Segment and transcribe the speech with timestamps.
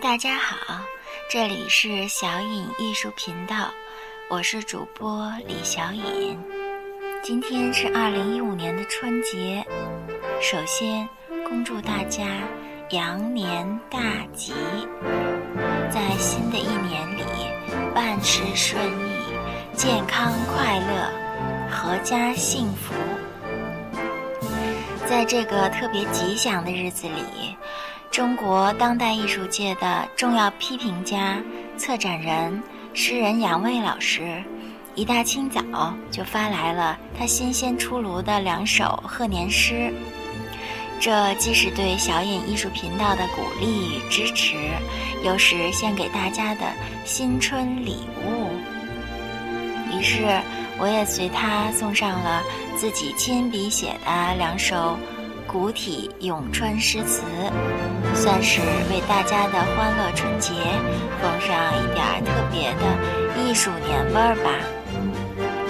[0.00, 0.80] 大家好，
[1.28, 3.70] 这里是小颖艺术频道，
[4.30, 6.42] 我是主播李小颖。
[7.22, 9.62] 今天是二零一五年的春节，
[10.40, 11.06] 首先
[11.44, 12.24] 恭祝大家
[12.90, 14.00] 羊年大
[14.32, 14.54] 吉，
[15.90, 17.22] 在新的一年里
[17.94, 21.12] 万事顺意、健康快乐、
[21.70, 22.94] 阖家幸福。
[25.06, 27.54] 在这个特别吉祥的日子里。
[28.10, 31.40] 中国当代艺术界的重要批评家、
[31.78, 32.60] 策展人、
[32.92, 34.42] 诗人杨卫老师，
[34.96, 39.94] 一大清早就发来了他新鲜出炉的两首贺年诗。
[40.98, 44.56] 这既是对小影艺术频道的鼓励与支持，
[45.24, 46.62] 又是献给大家的
[47.04, 48.50] 新春礼物。
[49.96, 50.24] 于是，
[50.78, 52.42] 我也随他送上了
[52.76, 54.98] 自己亲笔写的两首。
[55.52, 57.22] 古体咏春诗词，
[58.14, 60.52] 算是为大家的欢乐春节
[61.20, 64.52] 奉上一点特别的艺术年味儿吧。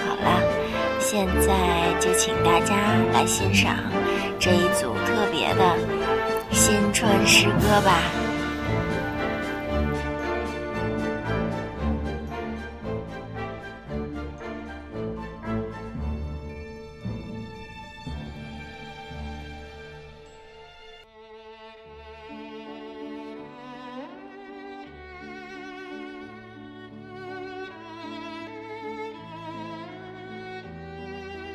[0.05, 0.42] 好了，
[1.01, 2.77] 现在就请大家
[3.14, 3.75] 来欣赏
[4.39, 5.78] 这一组特别的
[6.53, 8.03] 新春诗歌吧。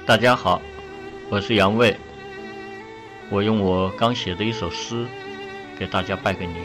[0.08, 0.62] 大家好，
[1.32, 1.98] 我是杨卫。
[3.32, 5.04] 我用我刚写的一首诗
[5.80, 6.56] 给大家拜个年。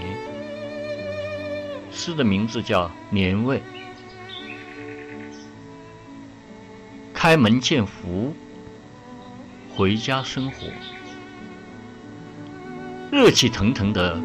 [1.91, 3.57] 诗的名字叫《年味》。
[7.15, 8.35] 开门见福，
[9.75, 10.67] 回家生活，
[13.11, 14.21] 热气腾腾的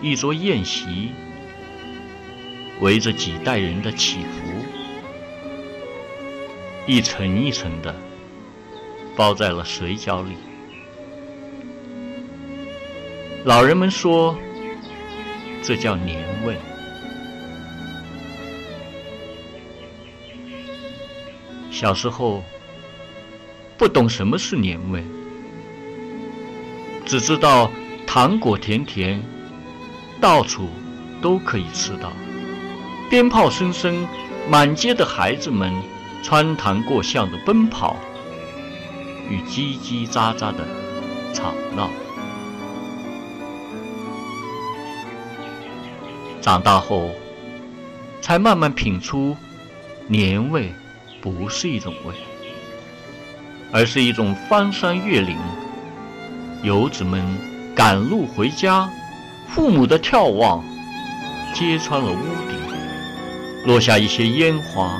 [0.00, 1.10] 一桌宴席，
[2.80, 4.62] 围着几代人的祈福，
[6.86, 7.92] 一层一层的。
[9.18, 10.36] 包在了水饺里。
[13.44, 14.38] 老人们说，
[15.60, 16.56] 这叫年味。
[21.68, 22.44] 小时候
[23.76, 25.02] 不懂什么是年味，
[27.04, 27.72] 只知道
[28.06, 29.20] 糖果甜甜，
[30.20, 30.68] 到处
[31.20, 32.10] 都可以吃到；
[33.10, 34.06] 鞭炮声声，
[34.48, 35.74] 满街的孩子们
[36.22, 37.96] 穿堂过巷的奔跑。
[39.28, 40.66] 与叽叽喳喳的
[41.32, 41.90] 吵闹。
[46.40, 47.10] 长大后，
[48.22, 49.36] 才慢慢品出，
[50.06, 50.72] 年味
[51.20, 52.14] 不是一种味，
[53.70, 55.36] 而是一种翻山越岭，
[56.62, 57.22] 游子们
[57.74, 58.88] 赶路回家，
[59.48, 60.64] 父母的眺望，
[61.52, 62.16] 揭穿了屋
[62.48, 64.98] 顶，落下一些烟花，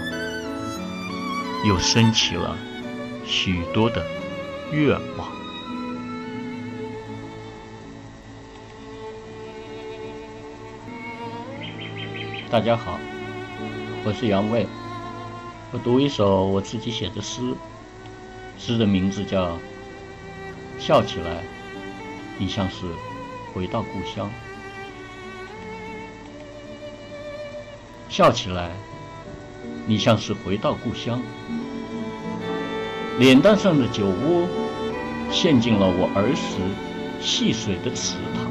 [1.65, 2.55] 又升起了
[3.25, 4.05] 许多的。
[4.71, 5.29] 愿望。
[12.51, 12.99] 大家好，
[14.05, 14.67] 我是杨卫，
[15.73, 17.41] 我读一首我自己写的诗，
[18.59, 19.57] 诗的名字叫
[20.79, 21.43] 《笑起来，
[22.39, 22.87] 你像是
[23.55, 24.29] 回到故乡》。
[28.11, 28.71] 笑起来，
[29.87, 31.21] 你像是回到故乡。
[33.19, 34.47] 脸蛋上的酒窝，
[35.29, 36.57] 陷进了我儿时
[37.21, 38.49] 戏水的池塘，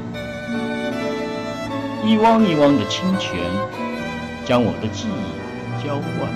[2.06, 3.40] 一汪一汪的清泉，
[4.46, 6.30] 将我的记忆浇灌。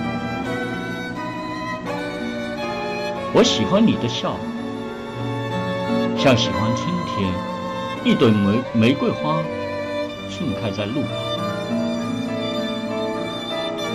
[3.34, 4.38] 我喜欢你的笑，
[6.16, 7.30] 像喜欢春天
[8.02, 9.42] 一朵玫玫瑰花
[10.30, 11.10] 盛开在路旁，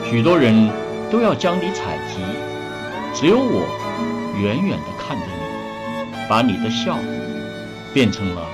[0.07, 0.69] 许多人
[1.09, 2.21] 都要将你采集，
[3.15, 3.86] 只有我。
[4.39, 6.97] 远远地看着你，把你的笑
[7.93, 8.47] 变成了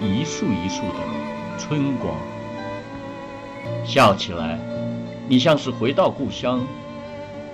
[0.00, 2.14] 一束一束的春光。
[3.84, 4.58] 笑起来，
[5.28, 6.66] 你像是回到故乡，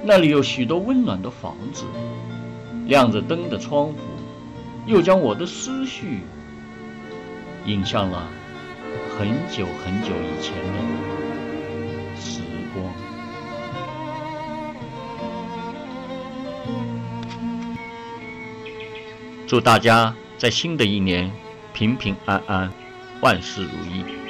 [0.02, 1.84] 那里有许多温暖的房子，
[2.86, 3.94] 亮着灯的窗户，
[4.86, 6.20] 又将我的思绪
[7.64, 8.28] 引向了
[9.16, 11.11] 很久很久以前的
[19.52, 21.30] 祝大家在新的一年
[21.74, 22.72] 平平安安，
[23.20, 24.21] 万事如意。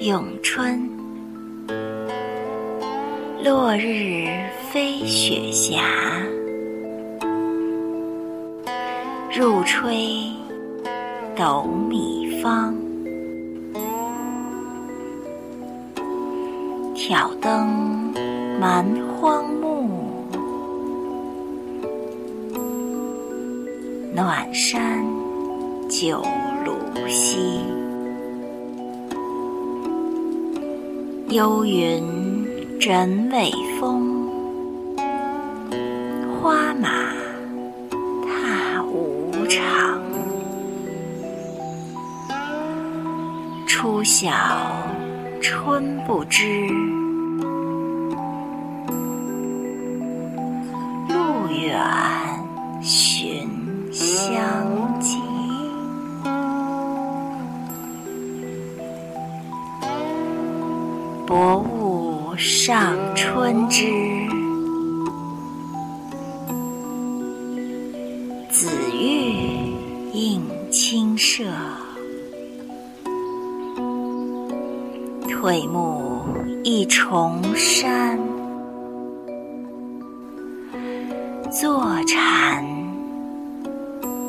[0.00, 0.88] 咏春。
[3.44, 4.24] 落日
[4.72, 5.82] 飞雪霞，
[9.30, 10.32] 入吹
[11.36, 12.74] 斗米方。
[16.94, 18.14] 挑灯
[18.58, 18.82] 蛮
[19.18, 20.24] 荒木，
[24.14, 25.04] 暖山
[25.90, 26.22] 酒
[26.64, 27.79] 炉西。
[31.30, 32.02] 幽云
[32.80, 34.28] 枕尾风，
[36.42, 36.88] 花马
[38.26, 40.02] 踏无常。
[43.64, 44.32] 初晓
[45.40, 46.68] 春不知，
[61.30, 63.86] 薄雾上春枝，
[68.50, 69.72] 紫玉
[70.12, 70.42] 映
[70.72, 71.44] 清舍。
[75.28, 76.20] 退暮
[76.64, 78.18] 一重山，
[81.48, 82.66] 坐禅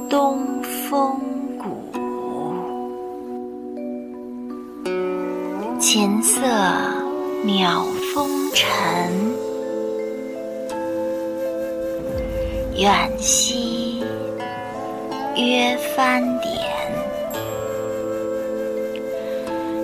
[0.07, 1.19] 东风
[5.93, 6.39] 琴瑟
[7.45, 7.83] 渺
[8.13, 9.35] 风尘，
[12.77, 14.01] 远兮
[15.35, 16.55] 约翻点。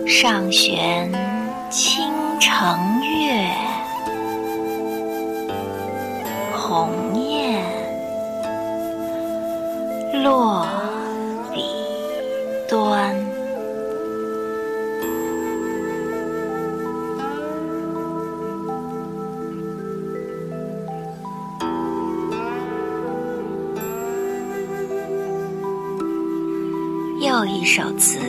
[0.07, 1.11] 上弦
[1.69, 2.09] 倾
[2.39, 3.45] 城月，
[6.55, 7.61] 鸿雁
[10.23, 10.65] 落
[27.19, 28.19] 又一首词。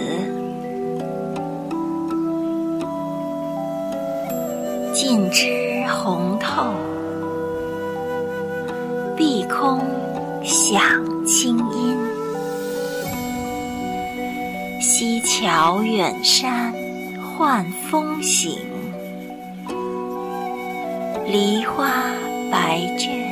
[4.94, 6.72] 尽知红透，
[9.14, 9.80] 碧空
[10.42, 10.80] 响
[11.26, 11.98] 清音。
[14.80, 16.72] 西桥远山
[17.22, 18.58] 换风行，
[21.26, 21.90] 梨花
[22.50, 23.27] 白卷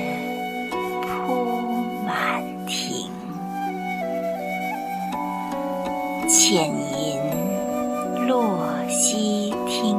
[6.48, 9.98] 浅吟落西听。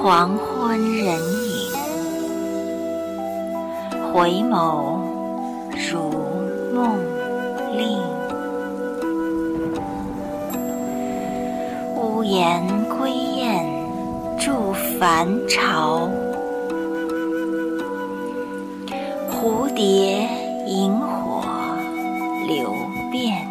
[0.00, 1.70] 黄昏人影，
[4.10, 5.02] 回眸
[5.92, 5.98] 如
[6.72, 6.96] 梦
[7.76, 8.00] 令。
[11.94, 12.66] 屋檐
[12.98, 13.66] 归雁
[14.38, 16.08] 住凡巢，
[19.30, 20.26] 蝴蝶
[20.66, 21.17] 萤火
[22.48, 23.47] 流变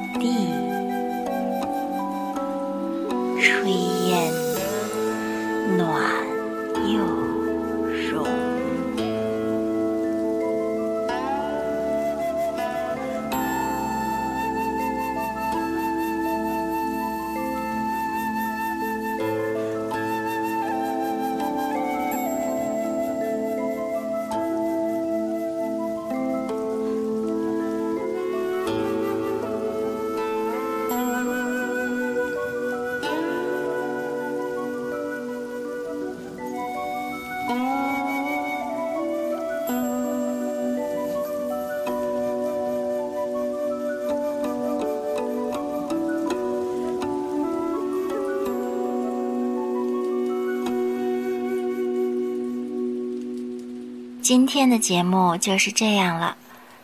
[54.27, 56.35] 今天的节目就是这样了，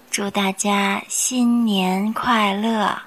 [0.09, 2.97] 祝大家新年快乐！